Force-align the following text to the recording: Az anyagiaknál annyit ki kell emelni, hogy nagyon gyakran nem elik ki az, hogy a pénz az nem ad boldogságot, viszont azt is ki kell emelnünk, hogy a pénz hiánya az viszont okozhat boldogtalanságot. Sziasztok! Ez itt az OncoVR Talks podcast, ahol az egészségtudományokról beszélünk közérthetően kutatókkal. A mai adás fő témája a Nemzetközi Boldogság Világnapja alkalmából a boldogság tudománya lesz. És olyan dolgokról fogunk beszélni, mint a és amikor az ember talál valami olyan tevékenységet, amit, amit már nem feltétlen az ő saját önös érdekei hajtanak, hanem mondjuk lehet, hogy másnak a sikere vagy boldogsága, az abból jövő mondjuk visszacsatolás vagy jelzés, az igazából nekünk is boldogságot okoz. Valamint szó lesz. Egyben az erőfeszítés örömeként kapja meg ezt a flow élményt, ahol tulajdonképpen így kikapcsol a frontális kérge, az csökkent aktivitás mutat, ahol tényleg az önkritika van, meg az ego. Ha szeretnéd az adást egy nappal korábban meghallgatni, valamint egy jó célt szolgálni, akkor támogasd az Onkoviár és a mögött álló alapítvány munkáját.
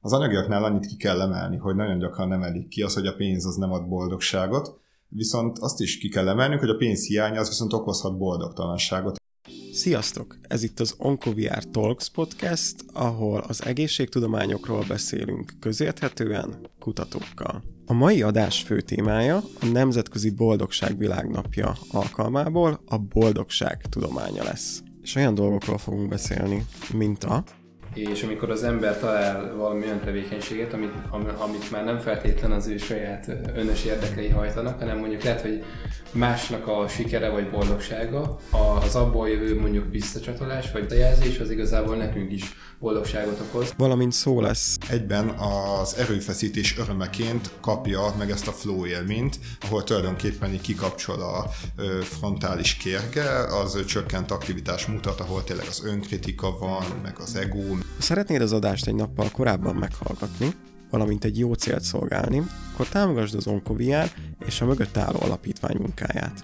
Az 0.00 0.12
anyagiaknál 0.12 0.64
annyit 0.64 0.86
ki 0.86 0.96
kell 0.96 1.20
emelni, 1.20 1.56
hogy 1.56 1.74
nagyon 1.74 1.98
gyakran 1.98 2.28
nem 2.28 2.42
elik 2.42 2.68
ki 2.68 2.82
az, 2.82 2.94
hogy 2.94 3.06
a 3.06 3.14
pénz 3.14 3.46
az 3.46 3.56
nem 3.56 3.72
ad 3.72 3.88
boldogságot, 3.88 4.80
viszont 5.08 5.58
azt 5.58 5.80
is 5.80 5.98
ki 5.98 6.08
kell 6.08 6.28
emelnünk, 6.28 6.60
hogy 6.60 6.68
a 6.70 6.76
pénz 6.76 7.06
hiánya 7.06 7.40
az 7.40 7.48
viszont 7.48 7.72
okozhat 7.72 8.18
boldogtalanságot. 8.18 9.16
Sziasztok! 9.72 10.38
Ez 10.42 10.62
itt 10.62 10.80
az 10.80 10.94
OncoVR 10.98 11.64
Talks 11.70 12.10
podcast, 12.10 12.74
ahol 12.92 13.44
az 13.48 13.64
egészségtudományokról 13.64 14.84
beszélünk 14.88 15.52
közérthetően 15.60 16.66
kutatókkal. 16.78 17.62
A 17.86 17.92
mai 17.92 18.22
adás 18.22 18.62
fő 18.62 18.80
témája 18.80 19.36
a 19.36 19.66
Nemzetközi 19.72 20.30
Boldogság 20.30 20.98
Világnapja 20.98 21.76
alkalmából 21.90 22.80
a 22.86 22.98
boldogság 22.98 23.82
tudománya 23.88 24.42
lesz. 24.42 24.82
És 25.02 25.14
olyan 25.14 25.34
dolgokról 25.34 25.78
fogunk 25.78 26.08
beszélni, 26.08 26.66
mint 26.92 27.24
a 27.24 27.44
és 27.94 28.22
amikor 28.22 28.50
az 28.50 28.62
ember 28.62 28.98
talál 28.98 29.54
valami 29.56 29.84
olyan 29.84 30.00
tevékenységet, 30.00 30.72
amit, 30.72 30.92
amit 31.38 31.70
már 31.70 31.84
nem 31.84 31.98
feltétlen 31.98 32.52
az 32.52 32.66
ő 32.66 32.76
saját 32.76 33.30
önös 33.54 33.84
érdekei 33.84 34.28
hajtanak, 34.28 34.78
hanem 34.78 34.98
mondjuk 34.98 35.22
lehet, 35.22 35.40
hogy 35.40 35.64
másnak 36.12 36.66
a 36.66 36.88
sikere 36.88 37.28
vagy 37.28 37.50
boldogsága, 37.50 38.38
az 38.84 38.96
abból 38.96 39.28
jövő 39.28 39.60
mondjuk 39.60 39.90
visszacsatolás 39.90 40.72
vagy 40.72 40.90
jelzés, 40.90 41.38
az 41.38 41.50
igazából 41.50 41.96
nekünk 41.96 42.32
is 42.32 42.56
boldogságot 42.78 43.40
okoz. 43.40 43.72
Valamint 43.76 44.12
szó 44.12 44.40
lesz. 44.40 44.76
Egyben 44.88 45.28
az 45.28 45.96
erőfeszítés 45.96 46.78
örömeként 46.78 47.50
kapja 47.60 48.14
meg 48.18 48.30
ezt 48.30 48.48
a 48.48 48.52
flow 48.52 48.86
élményt, 48.86 49.38
ahol 49.60 49.84
tulajdonképpen 49.84 50.52
így 50.52 50.60
kikapcsol 50.60 51.20
a 51.20 51.50
frontális 52.02 52.74
kérge, 52.74 53.30
az 53.60 53.84
csökkent 53.84 54.30
aktivitás 54.30 54.86
mutat, 54.86 55.20
ahol 55.20 55.44
tényleg 55.44 55.66
az 55.68 55.82
önkritika 55.84 56.58
van, 56.58 56.84
meg 57.02 57.14
az 57.18 57.36
ego. 57.36 57.77
Ha 57.96 58.02
szeretnéd 58.02 58.40
az 58.40 58.52
adást 58.52 58.86
egy 58.86 58.94
nappal 58.94 59.28
korábban 59.32 59.74
meghallgatni, 59.74 60.54
valamint 60.90 61.24
egy 61.24 61.38
jó 61.38 61.52
célt 61.54 61.82
szolgálni, 61.82 62.42
akkor 62.72 62.88
támogasd 62.88 63.34
az 63.34 63.46
Onkoviár 63.46 64.10
és 64.46 64.60
a 64.60 64.66
mögött 64.66 64.96
álló 64.96 65.18
alapítvány 65.20 65.76
munkáját. 65.76 66.42